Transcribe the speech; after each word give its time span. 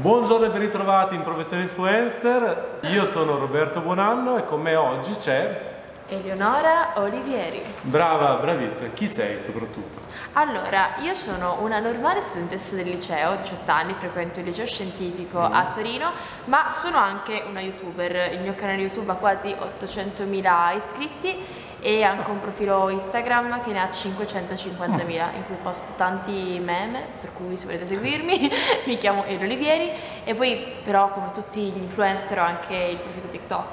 Buongiorno 0.00 0.46
e 0.46 0.48
ben 0.48 0.60
ritrovati 0.60 1.14
in 1.14 1.22
Professione 1.22 1.64
Influencer. 1.64 2.78
Io 2.84 3.04
sono 3.04 3.36
Roberto 3.36 3.82
Buonanno 3.82 4.38
e 4.38 4.46
con 4.46 4.62
me 4.62 4.74
oggi 4.74 5.12
c'è 5.12 5.72
Eleonora 6.08 6.92
Olivieri. 6.94 7.62
Brava, 7.82 8.36
bravissima. 8.36 8.88
Chi 8.94 9.06
sei 9.06 9.38
soprattutto? 9.42 10.00
Allora, 10.32 10.94
io 11.00 11.12
sono 11.12 11.58
una 11.60 11.80
normale 11.80 12.22
studentessa 12.22 12.76
del 12.76 12.88
liceo, 12.88 13.36
18 13.36 13.70
anni, 13.70 13.94
frequento 13.98 14.40
il 14.40 14.46
liceo 14.46 14.64
scientifico 14.64 15.38
a 15.38 15.66
Torino, 15.66 16.12
ma 16.46 16.70
sono 16.70 16.96
anche 16.96 17.44
una 17.46 17.60
youtuber. 17.60 18.32
Il 18.32 18.40
mio 18.40 18.54
canale 18.54 18.80
YouTube 18.80 19.12
ha 19.12 19.16
quasi 19.16 19.54
800.000 19.54 20.76
iscritti 20.76 21.44
e 21.80 22.02
anche 22.02 22.30
un 22.30 22.40
profilo 22.40 22.88
Instagram 22.90 23.62
che 23.62 23.72
ne 23.72 23.80
ha 23.80 23.86
550.000 23.86 25.08
in 25.34 25.44
cui 25.46 25.56
posto 25.62 25.92
tanti 25.96 26.60
meme, 26.62 27.04
per 27.20 27.32
cui 27.32 27.56
se 27.56 27.64
volete 27.66 27.86
seguirmi 27.86 28.50
mi 28.86 28.98
chiamo 28.98 29.24
Elo 29.24 29.44
Olivieri 29.44 29.90
e 30.24 30.34
poi 30.34 30.74
però 30.84 31.10
come 31.10 31.30
tutti 31.32 31.60
gli 31.60 31.78
influencer 31.78 32.38
ho 32.38 32.42
anche 32.44 32.74
il 32.74 32.98
profilo 32.98 33.28
TikTok. 33.28 33.72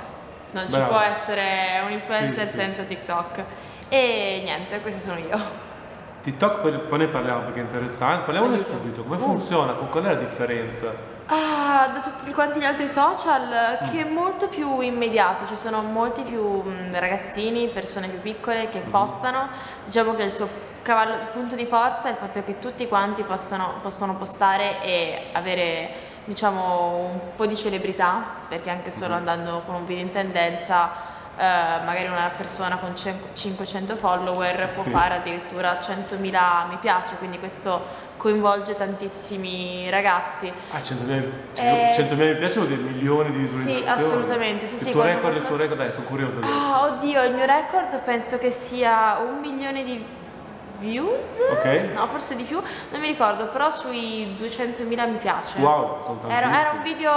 Non 0.51 0.63
ci 0.65 0.69
Brava. 0.71 0.87
può 0.87 0.99
essere 0.99 1.81
un 1.85 1.91
influencer 1.91 2.45
Sì, 2.45 2.51
sì. 2.51 2.57
senza 2.57 2.83
TikTok. 2.83 3.43
E 3.89 4.41
niente, 4.43 4.79
questi 4.81 5.01
sono 5.01 5.19
io. 5.19 5.65
TikTok, 6.23 6.85
poi, 6.87 6.97
ne 6.97 7.07
parliamo 7.07 7.41
perché 7.41 7.59
è 7.59 7.63
interessante. 7.63 8.23
Parliamone 8.23 8.57
subito. 8.57 9.03
Come 9.03 9.15
Uh. 9.17 9.19
funziona? 9.19 9.73
Qual 9.73 10.03
è 10.03 10.07
la 10.07 10.15
differenza? 10.15 11.15
Ah, 11.29 11.89
da 11.93 11.99
tutti 11.99 12.31
quanti 12.33 12.59
gli 12.59 12.63
altri 12.63 12.87
social 12.87 13.79
che 13.91 13.99
è 14.01 14.03
molto 14.05 14.47
più 14.47 14.79
immediato, 14.79 15.45
ci 15.45 15.57
sono 15.57 15.81
molti 15.81 16.21
più 16.21 16.41
mh, 16.61 16.97
ragazzini, 16.97 17.67
persone 17.67 18.07
più 18.07 18.21
piccole 18.21 18.69
che 18.69 18.79
postano, 18.79 19.49
diciamo 19.83 20.13
che 20.15 20.23
il 20.23 20.31
suo 20.31 20.47
cavallo, 20.83 21.15
il 21.15 21.27
punto 21.33 21.55
di 21.55 21.65
forza 21.65 22.07
è 22.07 22.11
il 22.11 22.17
fatto 22.17 22.41
che 22.45 22.59
tutti 22.59 22.87
quanti 22.87 23.23
possano, 23.23 23.79
possono 23.81 24.15
postare 24.15 24.81
e 24.81 25.23
avere 25.33 26.05
diciamo 26.23 26.95
un 26.95 27.19
po' 27.35 27.45
di 27.45 27.57
celebrità, 27.57 28.23
perché 28.47 28.69
anche 28.69 28.89
solo 28.89 29.13
andando 29.13 29.63
con 29.65 29.75
un 29.75 29.85
video 29.85 30.03
in 30.03 30.11
tendenza 30.11 30.89
eh, 31.37 31.43
magari 31.83 32.07
una 32.07 32.31
persona 32.37 32.77
con 32.77 32.95
cin- 32.95 33.19
500 33.33 33.97
follower 33.97 34.67
può 34.73 34.83
Sì. 34.83 34.89
fare 34.91 35.15
addirittura 35.15 35.77
100.000 35.79 36.67
mi 36.69 36.77
piace, 36.77 37.15
quindi 37.17 37.37
questo 37.37 38.05
coinvolge 38.17 38.75
tantissimi 38.75 39.89
ragazzi. 39.89 40.51
Ah, 40.71 40.79
100.000 40.79 41.23
Eh, 41.55 41.91
100.000 41.95 42.15
mi 42.33 42.35
piace 42.35 42.55
vuol 42.59 42.67
dire 42.67 42.81
milioni 42.81 43.31
di 43.31 43.37
visualizzazioni. 43.39 43.83
Sì, 43.83 43.87
assolutamente, 43.89 44.65
sì, 44.65 44.73
il 44.73 44.79
sì, 44.79 44.91
tuo 44.91 45.01
record, 45.03 45.35
il 45.35 45.45
tuo 45.45 45.55
qualcosa- 45.55 45.61
record, 45.61 45.79
dai, 45.79 45.91
sono 45.91 46.05
curioso 46.05 46.37
adesso. 46.39 46.53
Ah, 46.53 46.83
oddio, 46.85 47.23
il 47.23 47.33
mio 47.35 47.45
record 47.45 48.01
penso 48.01 48.37
che 48.37 48.51
sia 48.51 49.17
un 49.19 49.39
milione 49.39 49.83
di 49.83 50.03
views. 50.79 51.37
Ok. 51.51 51.91
No, 51.93 52.07
forse 52.07 52.35
di 52.35 52.43
più, 52.43 52.61
non 52.91 52.99
mi 53.01 53.07
ricordo, 53.07 53.47
però 53.47 53.71
sui 53.71 54.35
200.000 54.39 55.09
mi 55.09 55.17
piace. 55.17 55.59
Wow, 55.59 56.01
sono 56.03 56.19
Era, 56.27 56.47
era 56.47 56.47
un 56.47 56.53
tantissimi. 56.53 56.93
video 56.93 57.11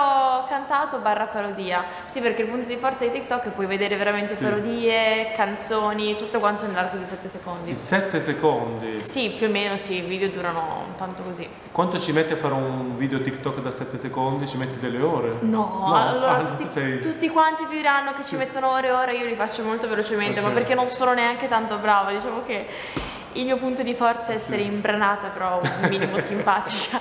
cantato 0.48 0.98
barra 0.98 1.26
parodia. 1.26 1.84
Sì, 2.10 2.20
perché 2.20 2.42
il 2.42 2.48
punto 2.48 2.68
di 2.68 2.76
forza 2.76 3.04
di 3.04 3.12
TikTok 3.12 3.46
è 3.46 3.48
puoi 3.50 3.66
vedere 3.66 3.96
veramente 3.96 4.34
Sì. 4.34 4.42
parodie, 4.42 5.32
canzoni, 5.36 6.16
tutto 6.16 6.38
quanto 6.38 6.66
nell'arco 6.66 6.96
di 6.96 7.04
7 7.06 7.28
secondi. 7.28 7.70
In 7.70 7.76
7 7.76 8.20
secondi. 8.20 9.02
Sì, 9.02 9.30
più 9.36 9.46
o 9.46 9.50
meno 9.50 9.76
sì, 9.76 9.96
i 9.98 10.00
video 10.00 10.28
durano 10.28 10.86
tanto 10.96 11.22
così. 11.22 11.48
Quanto 11.72 11.98
ci 11.98 12.12
metti 12.12 12.32
a 12.32 12.36
fare 12.36 12.54
un 12.54 12.96
video 12.96 13.20
TikTok 13.20 13.60
da 13.60 13.70
7 13.70 13.96
secondi? 13.96 14.46
Ci 14.46 14.56
metti 14.56 14.78
delle 14.80 15.00
ore? 15.00 15.36
No, 15.40 15.58
No, 15.86 15.94
allora 15.94 16.36
ah, 16.36 16.40
tutti, 16.40 16.64
tu 16.64 16.68
sei- 16.68 17.00
tutti 17.00 17.28
quanti 17.28 17.66
ti 17.68 17.76
diranno 17.76 18.12
che 18.12 18.24
ci 18.24 18.36
mettono 18.36 18.70
ore 18.70 18.88
e 18.88 18.90
ore, 18.92 19.14
io 19.16 19.26
li 19.26 19.34
faccio 19.36 19.62
molto 19.62 19.86
velocemente, 19.88 20.40
ma 20.40 20.48
Ok. 20.48 20.54
perché 20.54 20.74
non 20.74 20.88
sono 20.88 21.12
neanche 21.12 21.48
tanto 21.48 21.76
brava, 21.78 22.10
diciamo 22.10 22.42
che 22.44 22.66
il 23.34 23.44
mio 23.44 23.56
punto 23.56 23.82
di 23.82 23.94
forza 23.94 24.32
è 24.32 24.34
essere 24.34 24.62
imbranata, 24.62 25.28
però 25.28 25.60
un 25.62 25.88
minimo 25.88 26.18
simpatica. 26.20 27.00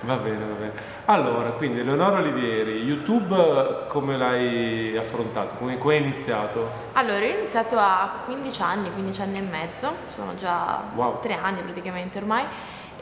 Va 0.00 0.16
bene, 0.16 0.44
va 0.44 0.52
bene. 0.54 0.72
Allora, 1.06 1.50
quindi 1.52 1.80
Eleonora 1.80 2.18
Olivieri, 2.18 2.82
YouTube 2.82 3.86
come 3.88 4.16
l'hai 4.18 4.94
affrontato? 4.98 5.54
Come, 5.56 5.78
come 5.78 5.94
hai 5.96 6.02
iniziato? 6.02 6.70
Allora, 6.92 7.24
io 7.24 7.36
ho 7.36 7.38
iniziato 7.38 7.76
a 7.78 8.20
15 8.24 8.62
anni, 8.62 8.92
15 8.92 9.22
anni 9.22 9.38
e 9.38 9.40
mezzo, 9.42 9.94
sono 10.06 10.34
già 10.34 10.82
Wow. 10.94 11.20
3 11.20 11.34
anni 11.34 11.60
praticamente 11.62 12.18
ormai, 12.18 12.44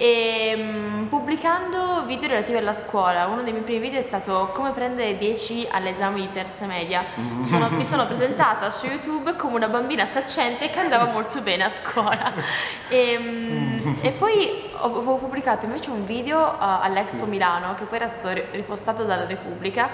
e 0.03 0.55
mm, 0.57 1.05
pubblicando 1.07 2.03
video 2.07 2.27
relativi 2.31 2.59
alla 2.59 2.75
scuola. 2.75 3.27
Uno 3.27 3.43
dei 3.45 3.53
miei 3.53 3.63
primi 3.63 3.79
video 3.79 4.01
è 4.01 4.03
stato 4.03 4.51
come 4.53 4.73
prendere 4.73 5.17
10 5.17 5.69
all'esame 5.71 6.17
di 6.19 6.33
terza 6.33 6.67
media. 6.67 7.05
Sono- 7.45 7.69
mi 7.71 7.85
sono 7.85 8.05
presentata 8.11 8.69
su 8.73 8.87
YouTube 8.87 9.37
come 9.37 9.55
una 9.55 9.69
bambina 9.69 10.05
saccente 10.05 10.71
che 10.71 10.79
andava 10.81 11.05
molto 11.05 11.41
bene 11.41 11.63
a 11.63 11.69
scuola. 11.69 12.33
E, 12.93 13.17
mm, 13.19 13.95
e 14.03 14.11
poi 14.11 14.71
avevo 14.75 15.15
pubblicato 15.15 15.65
invece 15.67 15.89
un 15.91 16.05
video 16.05 16.41
uh, 16.41 16.57
all'Expo 16.59 17.25
Sì. 17.25 17.31
Milano, 17.31 17.75
che 17.75 17.85
poi 17.85 17.97
era 17.99 18.09
stato 18.09 18.33
ri- 18.35 18.45
ripostato 18.51 19.05
dalla 19.05 19.25
Repubblica. 19.25 19.89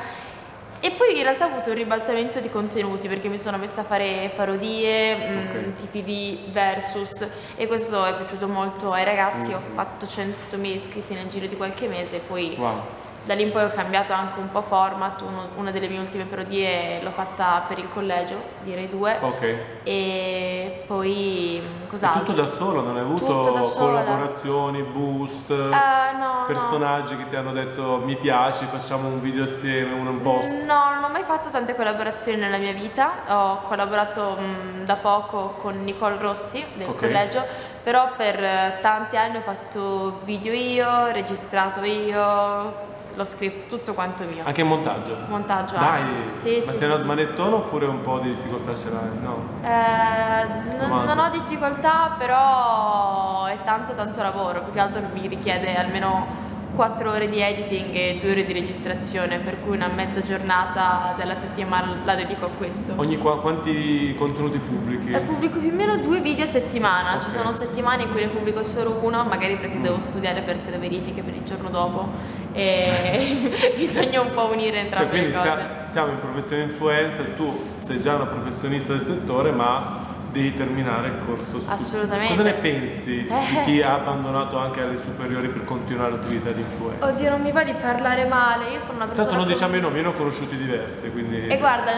E 0.81 0.93
poi 0.93 1.17
in 1.17 1.23
realtà 1.23 1.47
ho 1.47 1.51
avuto 1.51 1.71
un 1.71 1.75
ribaltamento 1.77 2.39
di 2.39 2.49
contenuti 2.51 3.09
perché 3.09 3.29
mi 3.29 3.39
sono 3.39 3.57
messa 3.57 3.81
a 3.81 3.85
fare 3.85 4.31
parodie, 4.37 5.17
mm, 5.17 5.49
Ok. 5.49 5.77
tipi 5.81 6.03
di 6.05 6.39
versus 6.53 7.27
e 7.57 7.67
questo 7.67 8.05
è 8.05 8.15
piaciuto 8.15 8.47
molto 8.47 8.93
ai 8.93 9.05
ragazzi, 9.05 9.53
ho 9.53 9.59
Mhm. 9.59 9.75
fatto 9.75 10.07
100.000 10.07 10.77
iscritti 10.77 11.15
nel 11.15 11.27
giro 11.29 11.47
di 11.47 11.57
qualche 11.57 11.89
mese 11.89 12.17
e 12.17 12.21
poi 12.21 12.55
Wow. 12.57 12.81
Da 13.25 13.35
lì 13.35 13.43
in 13.43 13.53
poi 13.53 13.65
ho 13.65 13.71
cambiato 13.71 14.13
anche 14.13 14.39
un 14.41 14.51
po' 14.51 14.63
format, 14.63 15.21
Uno- 15.21 15.49
una 15.57 15.71
delle 15.71 15.89
mie 15.89 15.99
ultime 15.99 16.25
parodie 16.25 17.03
l'ho 17.03 17.11
fatta 17.11 17.65
per 17.69 17.79
il 17.79 17.89
collegio, 17.91 18.41
direi 18.63 18.89
due, 18.89 19.17
Ok. 19.21 19.57
e 19.83 20.85
poi 20.87 21.61
mm, 21.63 21.89
cos'altro? 21.89 22.23
tutto 22.23 22.41
da 22.41 22.47
solo, 22.47 22.81
non 22.83 22.97
hai 22.97 23.03
avuto 23.03 23.43
collaborazioni, 23.77 24.83
boost, 24.83 25.51
Ah, 25.51 26.13
no, 26.13 26.19
no. 26.41 26.45
personaggi 26.47 27.17
che 27.17 27.29
ti 27.29 27.37
hanno 27.37 27.53
detto 27.53 28.01
mi 28.05 28.17
piaci, 28.17 28.65
facciamo 28.65 29.09
un 29.09 29.21
video 29.21 29.45
assieme, 29.45 29.93
uno 29.95 30.11
un 30.11 30.21
post. 30.23 30.49
No, 30.65 30.95
non 30.95 31.05
ho 31.05 31.09
mai 31.09 31.23
fatto 31.25 31.51
tante 31.51 31.75
collaborazioni 31.75 32.39
nella 32.39 32.57
mia 32.59 32.73
vita. 32.73 33.11
Ho 33.29 33.61
collaborato 33.63 34.37
mh, 34.39 34.85
da 34.85 34.95
poco 34.97 35.55
con 35.59 35.83
Nicole 35.85 36.17
Rossi 36.19 36.65
del 36.75 36.89
Ok. 36.89 36.97
collegio, 37.01 37.45
però 37.83 38.11
per 38.17 38.79
tanti 38.81 39.17
anni 39.17 39.37
ho 39.37 39.41
fatto 39.43 40.21
video 40.25 40.53
io, 40.53 41.07
registrato 41.13 41.83
io, 41.85 42.87
l'ho 43.19 43.25
scritto 43.25 43.77
tutto 43.77 43.95
quanto 43.95 44.23
mio. 44.25 44.45
Anche 44.45 44.61
in 44.61 44.69
montaggio. 44.69 45.17
Montaggio 45.27 45.77
Dai. 45.77 46.05
Sì, 46.33 46.55
ma 46.55 46.63
sì, 46.63 46.69
sei 46.69 46.79
sì, 46.79 46.85
una 46.85 46.97
smanettona 46.97 47.57
oppure 47.57 47.87
un 47.87 48.01
po' 48.01 48.21
di 48.21 48.33
difficoltà 48.33 48.77
ce 48.77 48.91
l'hai? 48.91 49.19
No. 49.21 49.45
Eh, 49.61 50.87
non, 50.87 51.05
non 51.05 51.19
ho 51.19 51.29
difficoltà, 51.31 52.15
però 52.17 53.47
è 53.47 53.59
tanto 53.65 53.95
tanto 53.95 54.23
lavoro, 54.23 54.63
più 54.63 54.73
che 54.73 54.79
altro 54.79 55.03
mi 55.13 55.27
richiede 55.27 55.75
almeno 55.75 56.47
4 56.79 57.11
ore 57.11 57.29
di 57.29 57.41
editing 57.41 57.93
e 57.93 58.19
2 58.21 58.31
ore 58.31 58.45
di 58.47 58.53
registrazione, 58.53 59.39
per 59.39 59.59
cui 59.65 59.75
una 59.75 59.89
mezza 59.89 60.21
giornata 60.23 61.13
della 61.19 61.35
settimana 61.35 61.97
la 62.05 62.15
dedico 62.15 62.45
a 62.45 62.51
questo. 62.51 62.93
Ogni 62.99 63.19
qua- 63.19 63.41
quanti 63.41 64.15
contenuti 64.17 64.61
pubblichi? 64.61 65.11
Eh, 65.11 65.19
pubblico 65.19 65.59
più 65.59 65.71
o 65.71 65.75
meno 65.75 65.97
due 65.97 66.21
video 66.21 66.45
a 66.45 66.47
settimana, 66.47 67.17
Ok. 67.17 67.25
ci 67.25 67.31
sono 67.31 67.53
settimane 67.53 68.05
in 68.05 68.13
cui 68.13 68.21
ne 68.21 68.29
pubblico 68.29 68.63
solo 68.63 69.01
uno, 69.03 69.25
magari 69.25 69.57
perché 69.57 69.81
devo 69.81 69.99
studiare 69.99 70.43
per 70.43 70.57
le 70.71 70.79
verifiche 70.79 71.21
per 71.23 71.35
il 71.35 71.43
giorno 71.43 71.69
dopo 71.69 72.07
e 72.53 73.75
bisogna 73.77 74.21
un 74.21 74.31
po' 74.31 74.45
unire 74.53 74.71
Cioè, 74.77 74.79
entrambe 74.85 75.09
quindi 75.11 75.29
le 75.31 75.35
cose. 75.35 75.49
sia- 75.49 75.65
siamo 75.65 76.13
in 76.13 76.21
professione 76.21 76.63
influencer, 76.63 77.27
tu 77.37 77.71
sei 77.75 78.01
già 78.01 78.15
una 78.15 78.27
professionista 78.27 78.93
del 78.93 79.03
settore, 79.03 79.51
ma 79.51 80.08
devi 80.31 80.53
terminare 80.55 81.09
il 81.09 81.19
corso 81.25 81.59
studi. 81.61 81.73
Assolutamente. 81.73 82.29
Cosa 82.29 82.43
ne 82.43 82.53
pensi 82.55 83.13
di 83.23 83.29
Eh. 83.29 83.65
chi 83.65 83.83
ha 83.83 83.95
abbandonato 83.95 84.59
anche 84.59 84.83
alle 84.83 84.99
superiori 84.99 85.49
per 85.49 85.65
continuare 85.65 86.13
l'attività 86.13 86.51
di 86.51 86.61
influencer? 86.61 87.09
Oddio, 87.09 87.31
non 87.31 87.41
mi 87.43 87.51
va 87.53 87.65
di 87.65 87.73
parlare 87.73 88.25
male, 88.27 88.71
io 88.73 88.81
sono 88.81 88.97
una 88.97 89.07
persona... 89.07 89.27
Tanto 89.29 89.35
non 89.35 89.45
con- 89.45 89.53
diciamo 89.53 89.77
i 89.77 89.81
nomi, 89.81 89.97
io 89.97 90.03
ne 90.03 90.09
ho 90.09 90.13
conosciuti 90.15 90.57
diversi, 90.57 91.11
quindi... 91.11 91.47
E 91.47 91.57
guarda, 91.59 91.91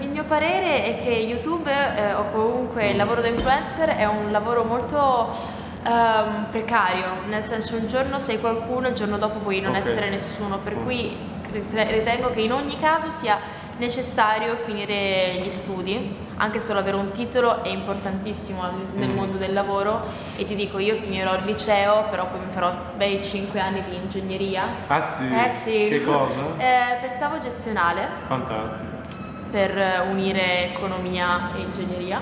il 0.00 0.08
mio 0.08 0.24
parere 0.24 0.84
è 0.84 1.02
che 1.02 1.10
YouTube 1.10 1.70
eh, 1.70 2.12
o 2.14 2.30
comunque 2.30 2.90
il 2.90 2.96
lavoro 2.96 3.20
da 3.20 3.28
influencer 3.28 3.88
è 3.96 4.04
un 4.04 4.30
lavoro 4.30 4.64
molto 4.64 5.28
ehm, 5.86 6.46
precario, 6.50 7.04
nel 7.26 7.42
senso 7.42 7.76
un 7.76 7.86
giorno 7.86 8.18
sei 8.18 8.38
qualcuno, 8.38 8.88
il 8.88 8.94
giorno 8.94 9.16
dopo 9.16 9.38
puoi 9.38 9.60
non 9.60 9.74
Ok. 9.74 9.78
essere 9.86 10.10
nessuno, 10.10 10.58
per 10.58 10.74
Mm. 10.76 10.82
cui 10.84 11.16
rite- 11.52 11.90
ritengo 11.90 12.30
che 12.32 12.40
in 12.42 12.52
ogni 12.52 12.76
caso 12.78 13.10
sia 13.10 13.38
necessario 13.78 14.56
finire 14.56 15.40
gli 15.42 15.50
studi, 15.50 16.26
anche 16.38 16.58
solo 16.60 16.78
avere 16.78 16.96
un 16.96 17.10
titolo 17.10 17.62
è 17.62 17.68
importantissimo 17.68 18.62
nel 18.94 19.08
Mm. 19.08 19.14
mondo 19.14 19.36
del 19.38 19.52
lavoro 19.52 20.06
e 20.36 20.44
ti 20.44 20.54
dico 20.54 20.78
io 20.78 20.94
finirò 20.96 21.34
il 21.36 21.44
liceo, 21.44 22.04
però 22.10 22.26
poi 22.26 22.40
mi 22.40 22.50
farò 22.50 22.72
bei 22.96 23.22
5 23.22 23.58
anni 23.60 23.82
di 23.88 23.96
ingegneria. 23.96 24.64
Ah 24.86 25.00
sì? 25.00 25.24
Eh 25.32 25.50
sì. 25.50 25.88
Che 25.88 26.04
cosa? 26.04 26.40
Eh, 26.58 26.96
pensavo 27.00 27.38
gestionale 27.38 28.06
Fantastico. 28.26 28.96
per 29.50 30.06
unire 30.10 30.72
economia 30.74 31.50
e 31.56 31.60
ingegneria 31.60 32.20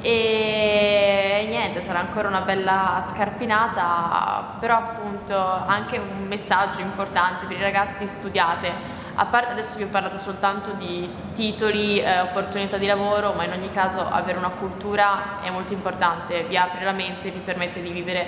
e 0.00 1.46
niente 1.48 1.80
sarà 1.82 2.00
ancora 2.00 2.28
una 2.28 2.42
bella 2.42 3.06
scarpinata 3.14 4.56
però 4.60 4.76
appunto 4.76 5.34
anche 5.66 5.98
un 5.98 6.26
messaggio 6.26 6.80
importante 6.80 7.46
per 7.46 7.56
i 7.56 7.62
ragazzi 7.62 8.06
studiate 8.06 8.92
a 9.16 9.26
parte 9.26 9.52
adesso 9.52 9.76
vi 9.76 9.84
ho 9.84 9.88
parlato 9.88 10.18
soltanto 10.18 10.72
di 10.72 11.08
titoli, 11.34 12.00
eh, 12.00 12.20
opportunità 12.20 12.78
di 12.78 12.86
lavoro, 12.86 13.32
ma 13.32 13.44
in 13.44 13.52
ogni 13.52 13.70
caso 13.70 14.04
avere 14.04 14.38
una 14.38 14.50
cultura 14.50 15.40
è 15.40 15.50
molto 15.50 15.72
importante, 15.72 16.44
vi 16.44 16.56
apre 16.56 16.84
la 16.84 16.92
mente, 16.92 17.30
vi 17.30 17.38
permette 17.38 17.80
di 17.80 17.90
vivere 17.90 18.26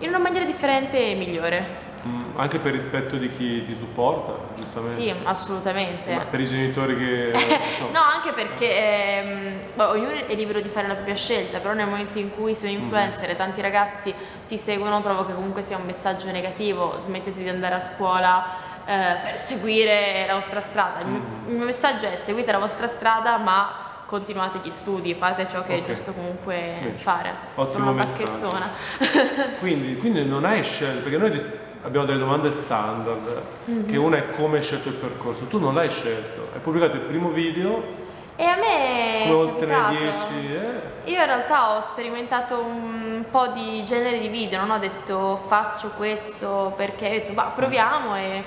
in 0.00 0.08
una 0.08 0.18
maniera 0.18 0.44
differente 0.44 1.10
e 1.10 1.14
migliore. 1.14 1.88
Mm, 2.06 2.38
anche 2.38 2.58
per 2.58 2.72
rispetto 2.72 3.16
di 3.16 3.28
chi 3.28 3.62
ti 3.62 3.74
supporta, 3.74 4.54
giustamente. 4.56 5.02
Sì, 5.02 5.14
assolutamente. 5.24 6.14
Ma 6.14 6.24
per 6.24 6.40
i 6.40 6.46
genitori 6.46 6.96
che... 6.96 7.32
no, 7.92 8.00
anche 8.00 8.32
perché 8.32 8.76
ehm, 8.76 9.60
ognuno 9.76 10.26
è 10.26 10.34
libero 10.34 10.60
di 10.60 10.68
fare 10.68 10.86
la 10.86 10.94
propria 10.94 11.14
scelta, 11.14 11.58
però 11.58 11.74
nel 11.74 11.86
momento 11.86 12.18
in 12.18 12.34
cui 12.34 12.54
sei 12.54 12.74
un 12.74 12.80
mm. 12.80 12.84
influencer 12.84 13.28
mm. 13.28 13.30
e 13.30 13.36
tanti 13.36 13.60
ragazzi 13.60 14.14
ti 14.46 14.56
seguono, 14.56 15.00
trovo 15.00 15.26
che 15.26 15.34
comunque 15.34 15.62
sia 15.62 15.76
un 15.76 15.84
messaggio 15.84 16.30
negativo, 16.30 16.98
smettete 17.00 17.42
di 17.42 17.48
andare 17.48 17.74
a 17.74 17.80
scuola 17.80 18.68
eh, 18.86 19.16
per 19.22 19.38
seguire 19.38 20.24
la 20.26 20.34
vostra 20.34 20.60
strada. 20.60 21.00
Il, 21.00 21.06
mio, 21.06 21.22
il 21.46 21.54
mio 21.54 21.64
messaggio 21.64 22.06
è 22.06 22.16
seguite 22.16 22.52
la 22.52 22.58
vostra 22.58 22.86
strada, 22.86 23.36
ma 23.38 23.88
continuate 24.06 24.58
gli 24.62 24.72
studi, 24.72 25.14
fate 25.14 25.48
ciò 25.48 25.62
che 25.62 25.74
okay. 25.74 25.82
è 25.82 25.84
giusto 25.84 26.12
comunque 26.12 26.78
Beh, 26.82 26.94
fare. 26.94 27.32
Ottimo 27.54 27.64
Sono 27.64 27.90
una 27.92 28.04
bacchettona. 28.04 28.68
quindi, 29.60 29.96
quindi, 29.96 30.24
non 30.24 30.44
hai 30.44 30.64
scelto, 30.64 31.02
perché 31.02 31.16
noi 31.16 31.30
abbiamo 31.82 32.06
delle 32.06 32.18
domande 32.18 32.50
standard, 32.50 33.42
mm-hmm. 33.70 33.86
che 33.86 33.96
una 33.96 34.16
è 34.16 34.26
come 34.34 34.58
hai 34.58 34.62
scelto 34.62 34.88
il 34.88 34.94
percorso, 34.94 35.46
tu 35.46 35.58
non 35.58 35.74
l'hai 35.74 35.90
scelto, 35.90 36.48
hai 36.52 36.60
pubblicato 36.60 36.96
il 36.96 37.02
primo 37.02 37.28
video 37.30 38.08
e 38.40 38.44
a 38.44 38.56
me 38.56 39.26
ne 39.26 39.98
10 39.98 40.52
eh? 40.52 41.10
Io 41.10 41.18
in 41.18 41.26
realtà 41.26 41.76
ho 41.76 41.80
sperimentato 41.80 42.58
un 42.58 43.24
po' 43.30 43.48
di 43.48 43.84
genere 43.84 44.18
di 44.18 44.28
video, 44.28 44.60
non 44.60 44.70
ho 44.70 44.78
detto 44.78 45.36
faccio 45.46 45.90
questo 45.90 46.72
perché 46.74 47.06
ho 47.06 47.10
detto 47.10 47.32
bah 47.32 47.52
proviamo 47.54 48.16
e 48.16 48.44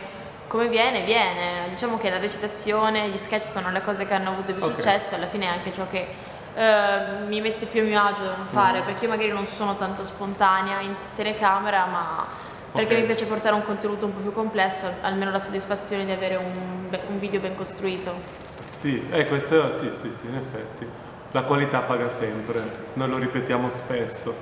come 0.53 0.67
viene, 0.67 1.01
viene. 1.03 1.67
Diciamo 1.69 1.97
che 1.97 2.11
la 2.11 2.19
recitazione, 2.19 3.09
gli 3.09 3.17
sketch 3.17 3.43
sono 3.43 3.71
le 3.71 3.81
cose 3.81 4.05
che 4.05 4.13
hanno 4.13 4.29
avuto 4.29 4.53
più 4.53 4.63
okay. 4.63 4.75
successo, 4.75 5.15
alla 5.15 5.25
fine 5.25 5.45
è 5.45 5.47
anche 5.47 5.73
ciò 5.73 5.87
che 5.89 6.07
eh, 6.53 7.25
mi 7.25 7.41
mette 7.41 7.65
più 7.65 7.81
a 7.81 7.83
mio 7.83 7.99
agio 7.99 8.21
da 8.21 8.35
fare, 8.45 8.81
mm. 8.81 8.85
perché 8.85 9.05
io 9.05 9.09
magari 9.09 9.31
non 9.31 9.47
sono 9.47 9.75
tanto 9.75 10.03
spontanea 10.03 10.79
in 10.81 10.93
telecamera, 11.15 11.87
ma 11.87 12.27
perché 12.71 12.91
okay. 12.91 12.99
mi 12.99 13.05
piace 13.07 13.25
portare 13.25 13.55
un 13.55 13.63
contenuto 13.63 14.05
un 14.05 14.13
po' 14.13 14.19
più 14.19 14.31
complesso, 14.31 14.85
almeno 15.01 15.31
la 15.31 15.39
soddisfazione 15.39 16.05
di 16.05 16.11
avere 16.11 16.35
un, 16.35 16.99
un 17.07 17.19
video 17.19 17.39
ben 17.39 17.55
costruito. 17.55 18.13
Sì, 18.59 19.09
eh, 19.09 19.25
questo 19.25 19.71
sì, 19.71 19.91
sì, 19.91 20.11
sì, 20.11 20.27
in 20.27 20.35
effetti. 20.35 20.87
La 21.31 21.41
qualità 21.45 21.79
paga 21.79 22.07
sempre, 22.07 22.59
sì. 22.59 22.69
noi 22.93 23.09
lo 23.09 23.17
ripetiamo 23.17 23.69
spesso. 23.69 24.35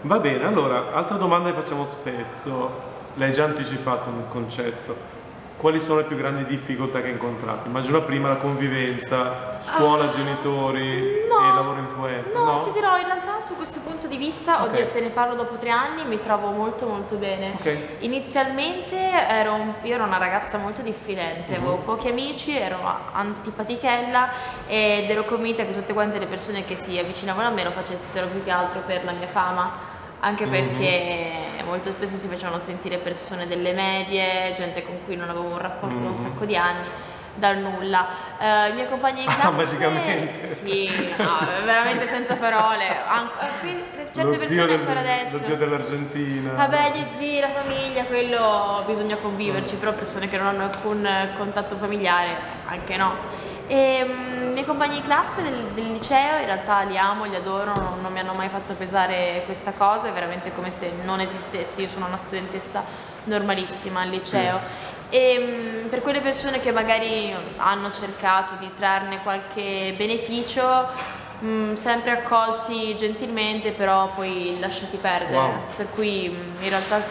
Va 0.00 0.18
bene, 0.18 0.46
allora, 0.46 0.94
altra 0.94 1.18
domanda 1.18 1.50
che 1.50 1.60
facciamo 1.60 1.84
spesso, 1.84 2.70
l'hai 3.16 3.34
già 3.34 3.44
anticipato 3.44 4.08
un 4.08 4.28
concetto 4.28 5.16
quali 5.58 5.80
sono 5.80 5.98
le 5.98 6.04
più 6.06 6.16
grandi 6.16 6.46
difficoltà 6.46 7.00
che 7.00 7.08
hai 7.08 7.12
incontrato? 7.12 7.66
Immagino 7.66 8.02
prima 8.02 8.28
la 8.28 8.36
convivenza, 8.36 9.58
scuola, 9.60 10.04
uh, 10.04 10.10
genitori 10.10 11.26
no, 11.28 11.50
e 11.50 11.54
lavoro 11.54 11.80
influenza. 11.80 12.38
No, 12.38 12.44
no, 12.44 12.58
ti 12.60 12.70
dirò, 12.70 12.96
in 12.96 13.04
realtà 13.04 13.40
su 13.40 13.56
questo 13.56 13.80
punto 13.80 14.06
di 14.06 14.16
vista, 14.16 14.62
okay. 14.62 14.82
oddio, 14.82 14.90
te 14.90 15.00
ne 15.00 15.08
parlo 15.08 15.34
dopo 15.34 15.56
tre 15.56 15.70
anni, 15.70 16.04
mi 16.04 16.20
trovo 16.20 16.50
molto 16.50 16.86
molto 16.86 17.16
bene. 17.16 17.56
Okay. 17.58 17.96
Inizialmente 17.98 18.96
ero, 18.96 19.54
un, 19.54 19.74
io 19.82 19.94
ero 19.94 20.04
una 20.04 20.18
ragazza 20.18 20.58
molto 20.58 20.80
diffidente, 20.80 21.52
uh-huh. 21.52 21.58
avevo 21.58 21.76
pochi 21.78 22.08
amici, 22.08 22.56
ero 22.56 22.78
antipatichella 23.12 24.28
ed 24.68 25.10
ero 25.10 25.24
convinta 25.24 25.64
che 25.64 25.72
tutte 25.72 25.92
quante 25.92 26.20
le 26.20 26.26
persone 26.26 26.64
che 26.64 26.76
si 26.76 26.96
avvicinavano 26.96 27.48
a 27.48 27.50
me 27.50 27.64
lo 27.64 27.72
facessero 27.72 28.28
più 28.28 28.44
che 28.44 28.50
altro 28.50 28.82
per 28.86 29.02
la 29.02 29.12
mia 29.12 29.26
fama 29.26 29.87
anche 30.20 30.46
mhm. 30.46 30.50
perché 30.50 31.48
molto 31.64 31.90
spesso 31.90 32.16
si 32.16 32.28
facevano 32.28 32.58
sentire 32.58 32.98
persone 32.98 33.46
delle 33.46 33.72
medie, 33.72 34.52
gente 34.56 34.82
con 34.84 35.04
cui 35.04 35.16
non 35.16 35.28
avevo 35.28 35.48
un 35.48 35.58
rapporto 35.58 35.96
mm-hmm. 35.96 36.02
da 36.02 36.08
un 36.08 36.14
mhm. 36.14 36.22
sacco 36.22 36.44
di 36.44 36.56
anni, 36.56 36.88
dal 37.34 37.58
nulla. 37.58 38.06
Uh, 38.38 38.70
I 38.70 38.74
miei 38.74 38.88
compagni 38.88 39.20
di 39.20 39.26
ah, 39.28 39.34
classe... 39.34 39.48
Ah, 39.48 39.50
magicamente? 39.50 40.46
Sì, 40.46 40.88
no, 41.16 41.46
veramente 41.64 42.08
senza 42.08 42.34
parole. 42.36 42.86
An- 43.06 43.30
eh, 43.62 44.08
certe 44.12 44.22
lo 44.22 44.36
persone 44.36 44.66
del, 44.66 44.78
ancora 44.80 45.00
adesso... 45.00 45.36
Lo 45.36 45.44
zio 45.44 45.56
dell'Argentina. 45.56 46.52
Vabbè, 46.52 46.92
gli 46.94 47.06
zii, 47.16 47.40
la 47.40 47.50
famiglia, 47.50 48.04
quello 48.04 48.82
bisogna 48.86 49.16
conviverci, 49.16 49.76
mm. 49.76 49.78
però 49.78 49.92
persone 49.92 50.28
che 50.28 50.36
non 50.36 50.46
hanno 50.46 50.64
alcun 50.64 51.08
contatto 51.36 51.76
familiare, 51.76 52.34
anche 52.66 52.96
no. 52.96 53.14
E 53.66 54.02
miei 54.04 54.47
compagni 54.68 54.96
di 54.96 55.02
classe 55.02 55.42
del, 55.42 55.54
del, 55.74 55.92
liceo 55.92 56.38
in 56.38 56.44
realtà 56.44 56.82
li 56.82 56.96
amo, 56.96 57.24
li 57.24 57.34
adoro, 57.34 57.74
non, 57.74 58.00
non, 58.02 58.12
mi 58.12 58.20
hanno 58.20 58.34
mai 58.34 58.48
fatto 58.48 58.74
pesare 58.74 59.42
questa 59.46 59.72
cosa, 59.72 60.08
è 60.08 60.12
veramente 60.12 60.52
come 60.54 60.70
se 60.70 60.92
non 61.02 61.20
esistessi, 61.20 61.82
io 61.82 61.88
sono 61.88 62.06
una 62.06 62.18
studentessa 62.18 62.84
normalissima 63.24 64.02
al 64.02 64.10
liceo. 64.10 64.60
Sì. 65.08 65.16
E 65.16 65.82
um, 65.82 65.88
per 65.88 66.02
quelle 66.02 66.20
persone 66.20 66.60
che 66.60 66.70
magari 66.70 67.34
hanno 67.56 67.90
cercato 67.90 68.54
di 68.60 68.70
trarne 68.76 69.22
qualche 69.22 69.94
beneficio, 69.96 70.86
um, 71.40 71.74
sempre 71.74 72.10
accolti 72.10 72.94
gentilmente, 72.96 73.70
però 73.70 74.12
poi 74.14 74.58
lasciati 74.60 74.98
perdere. 74.98 75.36
Wow. 75.36 75.60
Per 75.76 75.88
cui 75.90 76.24
in 76.26 76.68
realtà 76.68 77.02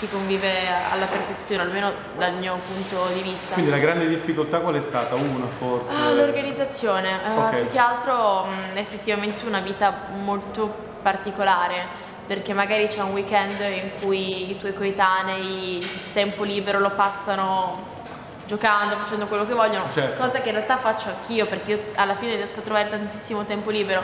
si 0.00 0.08
convive 0.08 0.66
alla 0.90 1.04
perfezione, 1.04 1.62
almeno 1.62 1.92
dal 2.16 2.32
mio 2.32 2.58
punto 2.66 3.12
di 3.12 3.20
vista. 3.20 3.52
Quindi 3.52 3.70
la 3.70 3.76
grande 3.76 4.08
difficoltà 4.08 4.60
qual 4.60 4.74
è 4.74 4.80
stata? 4.80 5.14
Una 5.14 5.46
forse? 5.46 5.92
Ah, 5.92 6.12
l'organizzazione, 6.12 7.20
okay. 7.34 7.60
uh, 7.60 7.62
più 7.64 7.72
che 7.72 7.78
altro 7.78 8.46
mh, 8.46 8.78
effettivamente 8.78 9.44
una 9.44 9.60
vita 9.60 9.94
molto 10.14 10.74
particolare, 11.02 11.84
perché 12.26 12.54
magari 12.54 12.88
c'è 12.88 13.02
un 13.02 13.12
weekend 13.12 13.60
in 13.60 13.90
cui 14.00 14.50
i 14.52 14.56
tuoi 14.56 14.72
coetanei 14.72 15.76
il 15.76 16.12
tempo 16.14 16.44
libero 16.44 16.78
lo 16.78 16.92
passano 16.92 17.88
giocando, 18.46 18.96
facendo 18.96 19.26
quello 19.26 19.46
che 19.46 19.52
vogliono, 19.52 19.84
certo. 19.90 20.22
cosa 20.22 20.40
che 20.40 20.48
in 20.48 20.54
realtà 20.54 20.78
faccio 20.78 21.08
anch'io 21.08 21.44
perché 21.44 21.72
io 21.72 21.82
alla 21.96 22.16
fine 22.16 22.36
riesco 22.36 22.60
a 22.60 22.62
trovare 22.62 22.88
tantissimo 22.88 23.44
tempo 23.44 23.68
libero, 23.68 24.02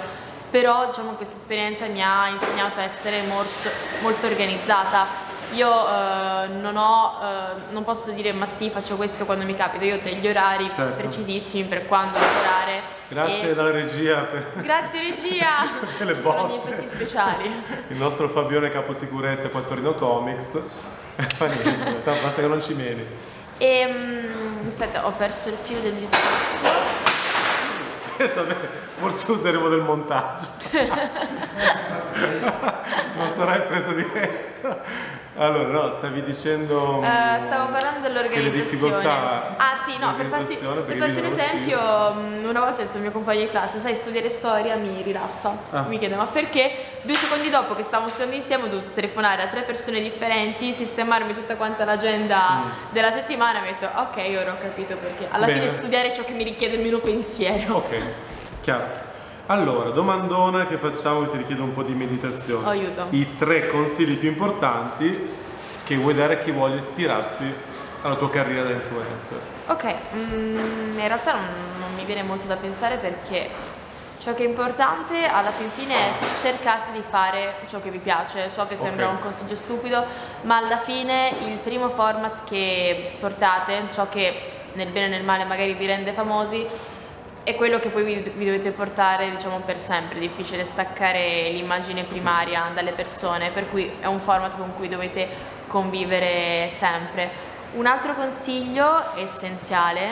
però 0.50 0.88
diciamo 0.88 1.12
questa 1.12 1.36
esperienza 1.36 1.86
mi 1.86 2.02
ha 2.02 2.28
insegnato 2.28 2.80
a 2.80 2.82
essere 2.82 3.22
molto, 3.22 3.70
molto 4.02 4.26
organizzata 4.26 5.25
io 5.52 5.68
eh, 5.68 6.48
non 6.48 6.76
ho, 6.76 7.18
eh, 7.22 7.72
non 7.72 7.84
posso 7.84 8.10
dire 8.10 8.32
ma 8.32 8.46
sì 8.46 8.68
faccio 8.70 8.96
questo 8.96 9.24
quando 9.24 9.44
mi 9.44 9.54
capita, 9.54 9.84
io 9.84 9.96
ho 9.96 10.00
degli 10.02 10.26
orari 10.26 10.70
certo. 10.72 10.96
precisissimi 10.96 11.64
per 11.64 11.86
quando 11.86 12.18
lavorare. 12.18 12.94
Grazie 13.08 13.50
e... 13.50 13.54
dalla 13.54 13.70
regia. 13.70 14.22
Per... 14.22 14.52
Grazie 14.62 15.00
regia! 15.00 15.64
le 15.98 16.14
Ci 16.14 16.20
sono 16.20 16.48
gli 16.48 16.54
effetti 16.54 16.88
speciali. 16.88 17.62
Il 17.88 17.96
nostro 17.96 18.28
Fabione 18.28 18.68
capo 18.68 18.92
sicurezza 18.92 19.48
qua 19.48 19.60
a 19.60 19.62
Torino 19.62 19.94
Comics. 19.94 20.58
Fa 21.16 21.46
niente, 21.46 22.02
basta 22.04 22.42
che 22.42 22.48
non 22.48 22.60
ci 22.60 22.74
meni. 22.74 23.06
E, 23.58 23.86
um, 23.86 24.68
aspetta, 24.68 25.06
ho 25.06 25.12
perso 25.12 25.48
il 25.48 25.56
filo 25.62 25.80
del 25.80 25.94
discorso. 25.94 27.14
Forse 28.98 29.30
useremo 29.30 29.68
del 29.68 29.80
montaggio. 29.80 30.48
non 33.16 33.32
sarai 33.34 33.62
preso 33.62 33.92
diretta. 33.92 34.82
Allora, 35.38 35.68
no, 35.68 35.90
stavi 35.90 36.22
dicendo. 36.22 36.98
Uh, 36.98 37.04
stavo 37.04 37.70
parlando 37.70 38.08
dell'organizzazione. 38.08 39.06
Ah, 39.06 39.78
sì, 39.86 39.98
no, 39.98 40.14
per 40.14 40.26
farti, 40.26 40.56
per 40.56 40.96
farti 40.96 41.18
un 41.18 41.24
esempio, 41.24 42.14
mm, 42.14 42.48
una 42.48 42.60
volta 42.60 42.80
ho 42.80 42.84
detto 42.84 42.96
al 42.96 43.02
mio 43.02 43.10
compagno 43.10 43.40
di 43.40 43.48
classe: 43.48 43.78
Sai, 43.78 43.94
studiare 43.94 44.30
storia 44.30 44.76
mi 44.76 45.02
rilassa. 45.02 45.54
Ah. 45.70 45.82
Mi 45.82 45.98
chiede, 45.98 46.14
ma 46.14 46.24
perché? 46.24 46.94
Due 47.02 47.14
secondi 47.14 47.50
dopo 47.50 47.74
che 47.74 47.82
stavamo 47.82 48.08
studiando 48.08 48.36
insieme, 48.36 48.64
ho 48.64 48.68
dovuto 48.68 48.90
telefonare 48.94 49.42
a 49.42 49.46
tre 49.46 49.62
persone 49.62 50.00
differenti, 50.00 50.72
sistemarmi 50.72 51.34
tutta 51.34 51.56
quanta 51.56 51.84
l'agenda 51.84 52.64
mm. 52.64 52.92
della 52.92 53.12
settimana. 53.12 53.58
E 53.58 53.62
ho 53.62 53.72
detto, 53.78 53.86
ok, 53.94 54.38
ora 54.40 54.52
ho 54.52 54.58
capito 54.58 54.96
perché. 54.96 55.28
Alla 55.30 55.46
Bene. 55.46 55.60
fine, 55.60 55.70
studiare 55.70 56.12
è 56.12 56.14
ciò 56.16 56.24
che 56.24 56.32
mi 56.32 56.44
richiede 56.44 56.76
il 56.76 56.82
mio 56.82 56.98
pensiero. 57.00 57.76
Ok, 57.76 58.00
chiaro. 58.62 59.04
Allora, 59.48 59.90
domandona 59.90 60.66
che 60.66 60.76
facciamo 60.76 61.22
che 61.22 61.30
ti 61.30 61.36
richiede 61.36 61.62
un 61.62 61.70
po' 61.70 61.84
di 61.84 61.94
meditazione. 61.94 62.68
Aiuto. 62.68 63.06
I 63.10 63.36
tre 63.36 63.68
consigli 63.68 64.16
più 64.16 64.28
importanti 64.28 65.30
che 65.84 65.96
vuoi 65.96 66.14
dare 66.14 66.34
a 66.34 66.38
chi 66.38 66.50
vuole 66.50 66.76
ispirarsi 66.76 67.54
alla 68.02 68.16
tua 68.16 68.28
carriera 68.28 68.64
da 68.64 68.70
influencer. 68.70 69.38
Ok, 69.68 69.94
mm, 70.14 70.98
in 70.98 71.06
realtà 71.06 71.34
non, 71.34 71.44
non, 71.78 71.94
mi 71.94 72.04
viene 72.04 72.24
molto 72.24 72.48
da 72.48 72.56
pensare 72.56 72.96
perché 72.96 73.48
ciò 74.18 74.34
che 74.34 74.42
è 74.42 74.48
importante 74.48 75.26
alla 75.26 75.52
fin 75.52 75.70
fine 75.70 75.94
è 75.94 76.12
cercate 76.40 76.90
di 76.92 77.02
fare 77.08 77.54
ciò 77.68 77.80
che 77.80 77.90
vi 77.90 77.98
piace. 77.98 78.48
So 78.48 78.66
che 78.66 78.74
sembra 78.74 79.04
okay. 79.04 79.16
un 79.16 79.22
consiglio 79.22 79.54
stupido, 79.54 80.04
ma 80.42 80.56
alla 80.56 80.78
fine 80.78 81.32
il 81.46 81.58
primo 81.58 81.88
format 81.88 82.42
che 82.42 83.12
portate, 83.20 83.82
ciò 83.92 84.08
che 84.08 84.54
nel 84.72 84.88
bene 84.88 85.06
e 85.06 85.08
nel 85.10 85.24
male 85.24 85.44
magari 85.44 85.74
vi 85.74 85.86
rende 85.86 86.12
famosi, 86.12 86.66
è 87.46 87.54
quello 87.54 87.78
che 87.78 87.90
poi 87.90 88.02
vi, 88.02 88.14
vi, 88.34 88.44
dovete 88.44 88.72
portare 88.72 89.30
diciamo 89.30 89.60
per 89.60 89.78
sempre, 89.78 90.16
è 90.16 90.20
difficile 90.20 90.64
staccare 90.64 91.48
l'immagine 91.52 92.02
primaria 92.02 92.72
dalle 92.74 92.90
persone, 92.90 93.50
per 93.50 93.70
cui 93.70 93.88
è 94.00 94.06
un 94.06 94.18
format 94.18 94.56
con 94.56 94.74
cui 94.74 94.88
dovete 94.88 95.28
convivere 95.68 96.68
sempre. 96.76 97.30
Un 97.74 97.86
altro 97.86 98.14
consiglio 98.14 99.14
essenziale, 99.14 100.08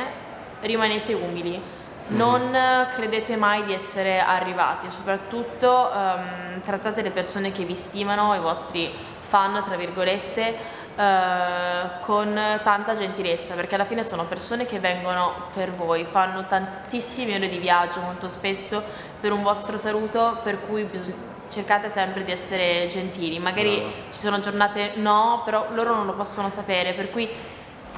rimanete 0.60 1.12
umili, 1.12 1.60
non 2.08 2.56
credete 2.94 3.34
mai 3.34 3.64
di 3.64 3.74
essere 3.74 4.20
arrivati, 4.20 4.88
soprattutto 4.88 5.90
um, 5.92 6.60
trattate 6.60 7.02
le 7.02 7.10
persone 7.10 7.50
che 7.50 7.64
vi 7.64 7.74
stimano, 7.74 8.32
i 8.36 8.40
vostri 8.40 8.88
fan, 9.22 9.60
tra 9.64 9.74
virgolette, 9.74 10.82
Uh, 10.94 11.98
con 12.02 12.40
tanta 12.62 12.94
gentilezza 12.94 13.54
perché 13.54 13.74
alla 13.74 13.84
fine 13.84 14.04
sono 14.04 14.26
persone 14.26 14.64
che 14.64 14.78
vengono 14.78 15.48
per 15.52 15.72
voi, 15.72 16.04
fanno 16.04 16.46
tantissime 16.46 17.34
ore 17.34 17.48
di 17.48 17.58
viaggio 17.58 17.98
molto 18.00 18.28
spesso 18.28 18.80
per 19.20 19.32
un 19.32 19.42
vostro 19.42 19.76
saluto 19.76 20.38
per 20.44 20.64
cui 20.64 20.88
cercate 21.54 21.88
sempre 21.88 22.24
di 22.24 22.32
essere 22.32 22.88
gentili, 22.88 23.38
magari 23.38 23.76
Brava. 23.76 23.92
ci 24.10 24.18
sono 24.20 24.40
giornate 24.40 24.92
no, 24.96 25.42
però 25.44 25.66
loro 25.72 25.94
non 25.94 26.06
lo 26.06 26.12
possono 26.14 26.50
sapere, 26.50 26.92
per 26.94 27.10
cui 27.10 27.28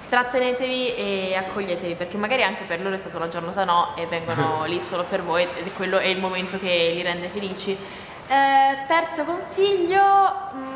trattenetevi 0.09 0.95
e 0.95 1.35
accoglieteli, 1.35 1.95
perché 1.95 2.17
magari 2.17 2.43
anche 2.43 2.65
per 2.65 2.81
loro 2.81 2.95
è 2.95 2.99
stata 2.99 3.17
una 3.17 3.29
giornata 3.29 3.65
no 3.65 3.97
e 3.97 4.07
vengono 4.07 4.65
lì 4.69 4.81
solo 4.81 5.05
per 5.05 5.23
voi 5.23 5.43
ed 5.43 5.73
quello 5.75 5.99
è 5.99 6.07
il 6.07 6.19
momento 6.19 6.59
che 6.59 6.93
li 6.95 7.03
rende 7.03 7.29
felici. 7.29 7.73
Eh, 8.29 8.87
terzo 8.87 9.25
consiglio, 9.25 10.03
mm, 10.55 10.76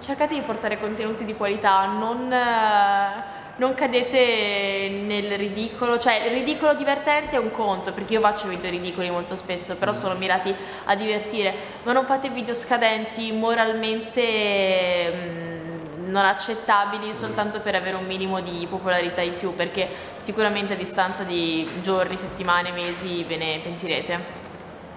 cercate 0.00 0.34
di 0.34 0.40
portare 0.40 0.78
contenuti 0.78 1.24
di 1.24 1.34
qualità, 1.34 1.86
non, 1.86 2.32
eh, 2.32 3.22
non 3.56 3.74
cadete 3.74 4.88
nel 5.04 5.36
ridicolo, 5.36 5.98
cioè 5.98 6.24
il 6.26 6.32
ridicolo 6.32 6.74
divertente 6.74 7.36
è 7.36 7.38
un 7.38 7.50
conto, 7.50 7.92
perché 7.92 8.14
io 8.14 8.20
faccio 8.20 8.48
video 8.48 8.70
ridicoli 8.70 9.10
molto 9.10 9.36
spesso, 9.36 9.76
però 9.76 9.92
sono 9.92 10.14
mirati 10.14 10.54
a 10.84 10.94
divertire, 10.96 11.54
ma 11.84 11.92
non 11.92 12.04
fate 12.04 12.30
video 12.30 12.54
scadenti 12.54 13.30
moralmente 13.32 15.12
mm, 15.14 16.10
non 16.10 16.24
accettabili 16.24 17.14
soltanto 17.14 17.60
per 17.60 17.74
avere 17.74 17.96
un 17.96 18.06
minimo 18.06 18.40
di 18.40 18.66
popolarità 18.68 19.20
in 19.20 19.36
più, 19.38 19.54
perché 19.54 19.88
sicuramente 20.18 20.72
a 20.72 20.76
distanza 20.76 21.22
di 21.22 21.68
giorni, 21.82 22.16
settimane, 22.16 22.72
mesi 22.72 23.22
ve 23.24 23.36
ne 23.36 23.60
pentirete. 23.62 24.39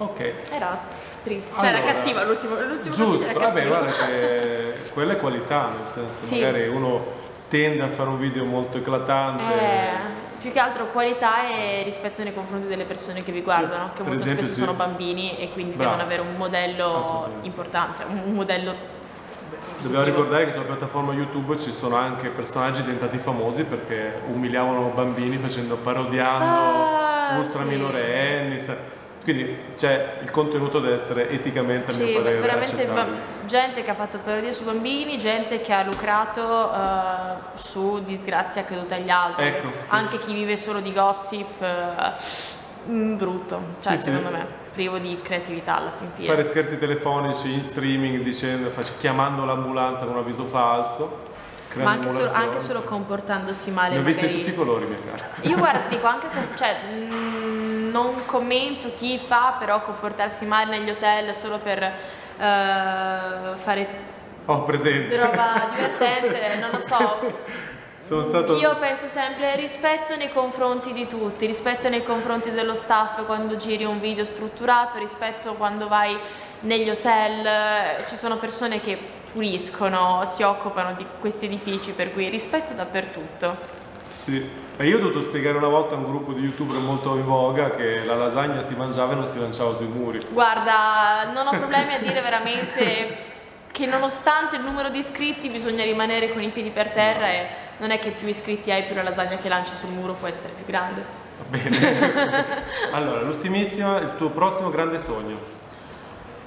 Ok. 0.03 0.33
Era 0.51 0.79
triste, 1.23 1.53
cioè 1.57 1.67
era 1.69 1.77
Allora, 1.77 1.93
cattiva 1.93 2.23
l'ultimo, 2.23 2.55
l'ultimo 2.59 2.95
Giusto, 2.95 3.25
era 3.29 3.39
vabbè, 3.39 3.67
guarda 3.67 3.91
che 3.91 4.73
quella 4.93 5.13
è 5.13 5.17
qualità, 5.17 5.69
nel 5.77 5.85
senso, 5.87 6.25
Sì. 6.25 6.35
magari 6.39 6.67
uno 6.67 7.05
tende 7.47 7.83
a 7.83 7.87
fare 7.89 8.09
un 8.09 8.17
video 8.17 8.43
molto 8.45 8.77
eclatante. 8.77 9.43
Eh, 9.43 10.21
più 10.41 10.51
che 10.51 10.59
altro 10.59 10.87
qualità 10.87 11.47
e 11.47 11.83
rispetto 11.83 12.21
nei 12.23 12.33
confronti 12.33 12.67
delle 12.67 12.83
persone 12.83 13.23
che 13.23 13.31
vi 13.31 13.41
guardano, 13.41 13.89
che 13.93 14.01
Per 14.01 14.05
molto 14.07 14.23
esempio, 14.23 14.43
spesso 14.43 14.59
sì. 14.59 14.65
sono 14.65 14.75
bambini 14.77 15.37
e 15.37 15.51
quindi 15.53 15.75
Bravo. 15.75 15.91
devono 15.95 16.07
avere 16.07 16.21
un 16.29 16.35
modello 16.35 17.29
importante, 17.43 18.03
un 18.03 18.33
modello 18.33 18.91
Dobbiamo 19.79 20.05
ricordare 20.05 20.45
che 20.45 20.51
sulla 20.53 20.63
piattaforma 20.63 21.11
YouTube 21.13 21.57
ci 21.59 21.71
sono 21.73 21.97
anche 21.97 22.29
personaggi 22.29 22.81
diventati 22.83 23.17
famosi 23.17 23.65
perché 23.65 24.21
umiliavano 24.27 24.91
bambini 24.95 25.35
facendo 25.37 25.75
parodiando 25.75 26.45
Ah, 26.45 27.35
ultra 27.37 27.63
sì. 27.63 27.67
minorenni. 27.67 28.59
Quindi 29.23 29.57
c'è 29.77 30.17
il 30.21 30.31
contenuto 30.31 30.79
deve 30.81 30.95
essere 30.95 31.29
eticamente 31.29 31.91
a 31.91 31.95
mio 31.95 32.07
Sì, 32.07 32.13
parere 32.13 32.39
veramente 32.41 32.87
gente 33.45 33.81
che 33.81 33.89
ha 33.89 33.95
fatto 33.95 34.19
parodie 34.19 34.51
su 34.51 34.65
bambini, 34.65 35.17
gente 35.17 35.61
che 35.61 35.71
ha 35.71 35.83
lucrato 35.83 36.71
eh, 36.73 36.77
su 37.53 38.03
disgrazie 38.03 38.61
accadute 38.61 38.95
agli 38.95 39.09
altri. 39.09 39.45
Ecco, 39.45 39.71
sì. 39.81 39.93
Anche 39.93 40.19
chi 40.19 40.33
vive 40.33 40.57
solo 40.57 40.81
di 40.81 40.91
gossip, 40.91 41.65
mm, 42.89 43.15
brutto, 43.15 43.61
cioè 43.81 43.95
Sì, 43.95 44.09
secondo 44.09 44.29
me, 44.29 44.45
privo 44.73 44.97
di 44.97 45.17
creatività 45.21 45.77
alla 45.77 45.91
fin 45.97 46.09
fine. 46.13 46.27
Fare 46.27 46.43
scherzi 46.43 46.77
telefonici 46.77 47.53
in 47.53 47.63
streaming 47.63 48.23
dicendo, 48.23 48.71
chiamando 48.97 49.45
l'ambulanza 49.45 50.03
con 50.03 50.15
un 50.15 50.19
avviso 50.19 50.43
falso. 50.45 51.31
Ma 51.75 51.91
anche 51.91 52.09
solo, 52.09 52.31
anche 52.31 52.59
solo 52.59 52.81
comportandosi 52.83 53.71
male. 53.71 53.95
Ne 53.95 54.01
ho 54.01 54.03
visti 54.03 54.25
magari- 54.25 54.39
tutti 54.43 54.53
i 54.53 54.55
colori, 54.55 54.85
mia 54.85 54.97
cara. 55.09 55.29
Io 55.41 55.57
guarda, 55.57 55.87
dico 55.87 56.05
anche, 56.05 56.27
con- 56.31 56.47
cioè, 56.55 56.75
mm, 56.91 57.42
non 57.93 58.25
commento 58.25 58.91
chi 58.97 59.17
fa, 59.19 59.55
però 59.59 59.81
comportarsi 59.81 60.45
male 60.45 60.77
negli 60.77 60.89
hotel 60.89 61.33
solo 61.33 61.59
per 61.59 61.81
eh, 61.83 61.93
fare 62.37 63.87
Ho 64.45 64.63
presente. 64.63 65.15
roba 65.15 65.69
divertente, 65.73 66.57
non 66.59 66.71
lo 66.71 66.79
so. 66.79 67.61
Sono 67.99 68.23
stato... 68.23 68.55
Io 68.55 68.75
penso 68.79 69.07
sempre 69.07 69.55
rispetto 69.55 70.17
nei 70.17 70.33
confronti 70.33 70.91
di 70.91 71.07
tutti, 71.07 71.45
rispetto 71.45 71.87
nei 71.87 72.03
confronti 72.03 72.51
dello 72.51 72.75
staff 72.75 73.23
quando 73.25 73.55
giri 73.55 73.85
un 73.85 74.01
video 74.01 74.25
strutturato, 74.25 74.97
rispetto 74.97 75.53
quando 75.53 75.87
vai 75.87 76.17
negli 76.61 76.89
hotel, 76.89 77.45
eh, 77.45 78.03
ci 78.07 78.15
sono 78.15 78.37
persone 78.37 78.81
che 78.81 78.97
puliscono, 79.31 80.23
si 80.25 80.43
occupano 80.43 80.93
di 80.95 81.05
questi 81.19 81.45
edifici, 81.45 81.91
per 81.91 82.11
cui 82.11 82.27
rispetto 82.27 82.73
dappertutto. 82.73 83.82
Sì, 84.15 84.49
e 84.77 84.87
io 84.87 84.97
ho 84.97 84.99
dovuto 84.99 85.21
spiegare 85.21 85.57
una 85.57 85.67
volta 85.67 85.95
a 85.95 85.97
un 85.97 86.05
gruppo 86.05 86.33
di 86.33 86.41
youtuber 86.41 86.79
molto 86.79 87.15
in 87.15 87.25
voga 87.25 87.71
che 87.71 88.03
la 88.03 88.15
lasagna 88.15 88.61
si 88.61 88.73
mangiava 88.75 89.13
e 89.13 89.15
non 89.15 89.27
si 89.27 89.39
lanciava 89.39 89.75
sui 89.75 89.87
muri. 89.87 90.25
Guarda, 90.29 91.31
non 91.33 91.47
ho 91.47 91.51
problemi 91.51 91.93
a 91.93 91.99
dire 91.99 92.21
veramente 92.21 93.31
che 93.71 93.85
nonostante 93.85 94.55
il 94.55 94.61
numero 94.61 94.89
di 94.89 94.99
iscritti 94.99 95.49
bisogna 95.49 95.83
rimanere 95.83 96.31
con 96.31 96.41
i 96.41 96.49
piedi 96.49 96.69
per 96.69 96.89
terra 96.89 97.27
e 97.27 97.47
non 97.77 97.91
è 97.91 97.99
che 97.99 98.11
più 98.11 98.27
iscritti 98.27 98.71
hai 98.71 98.83
più 98.83 98.95
la 98.95 99.03
lasagna 99.03 99.35
che 99.35 99.49
lanci 99.49 99.75
sul 99.75 99.89
muro 99.89 100.13
può 100.13 100.27
essere 100.27 100.53
più 100.53 100.65
grande. 100.65 101.03
Va 101.37 101.57
bene. 101.57 102.45
allora, 102.93 103.21
l'ultimissima, 103.21 103.99
il 103.99 104.13
tuo 104.17 104.29
prossimo 104.29 104.69
grande 104.69 104.99
sogno. 104.99 105.51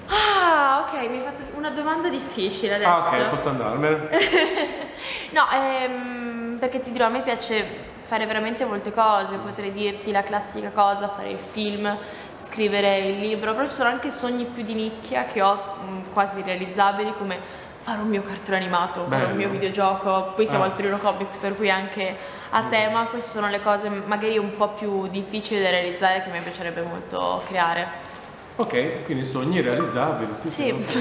Ah, 0.07 0.87
ok, 0.87 1.09
mi 1.09 1.19
hai 1.19 1.25
fatto 1.25 1.43
una 1.57 1.71
domanda 1.71 2.09
difficile 2.09 2.77
adesso. 2.77 2.91
Ah, 2.91 3.09
ok, 3.09 3.29
posso 3.29 3.49
andarmene. 3.49 4.09
No, 5.31 5.43
ehm, 5.53 6.26
perché 6.59 6.81
ti 6.81 6.91
dirò, 6.93 7.07
a 7.07 7.09
me 7.11 7.21
piace 7.23 7.65
fare 7.97 8.27
veramente 8.27 8.65
molte 8.65 8.93
cose, 8.93 9.37
potrei 9.37 9.73
dirti 9.73 10.13
la 10.13 10.23
classica 10.23 10.71
cosa, 10.71 11.09
fare 11.09 11.31
il 11.31 11.39
film, 11.39 11.97
scrivere 12.43 12.99
il 12.99 13.19
libro, 13.19 13.53
però 13.55 13.67
ci 13.67 13.73
sono 13.75 13.89
anche 13.89 14.11
sogni 14.11 14.45
più 14.45 14.63
di 14.63 14.75
nicchia 14.75 15.25
che 15.25 15.43
ho 15.43 15.55
mh, 15.55 16.13
quasi 16.13 16.43
realizzabili 16.43 17.13
come 17.19 17.39
fare 17.81 18.01
un 18.01 18.09
mio 18.09 18.23
cartone 18.23 18.57
animato, 18.59 19.07
fare 19.09 19.25
un 19.25 19.37
Bello. 19.37 19.37
mio 19.37 19.49
videogioco, 19.51 20.33
poi 20.35 20.47
siamo 20.47 20.65
Ah. 20.65 20.67
al 20.67 20.75
Torino 20.75 20.99
Comics 20.99 21.37
per 21.39 21.55
cui 21.57 21.71
anche 21.71 22.17
a 22.51 22.63
tema, 22.65 23.05
queste 23.07 23.31
sono 23.31 23.49
le 23.49 23.61
cose 23.61 23.89
magari 23.89 24.39
un 24.39 24.57
po' 24.57 24.69
più 24.71 25.09
difficili 25.09 25.61
da 25.63 25.71
realizzare 25.71 26.23
che 26.23 26.31
mi 26.31 26.41
piacerebbe 26.41 26.81
molto 26.83 27.43
creare. 27.47 28.05
Ok, 28.57 29.05
quindi 29.05 29.25
sogni 29.27 29.61
realizzabili. 29.61 30.35
Sì, 30.35 30.49
sì, 30.51 30.75
Sì. 30.79 31.01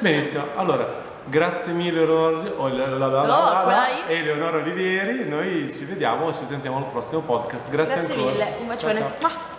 Benissimo, 0.00 0.44
allora, 0.56 1.04
grazie 1.26 1.72
mille 1.72 2.00
Eleonora, 2.00 2.52
oh, 2.56 2.68
la- 2.68 2.86
la- 2.88 3.06
la- 3.06 4.06
e 4.06 4.14
Eleonora 4.18 4.58
Olivieri, 4.58 5.28
noi 5.28 5.70
ci 5.70 5.84
vediamo, 5.84 6.32
ci 6.32 6.44
sentiamo 6.44 6.76
al 6.78 6.84
prossimo 6.86 7.20
podcast. 7.22 7.68
Grazie, 7.70 7.94
Grazie 7.96 8.14
ancora. 8.14 8.32
mille, 8.32 8.44
un 8.44 8.56
Ciao, 8.58 8.66
bacione. 8.66 8.98
ciao. 8.98 9.08
Mua. 9.20 9.55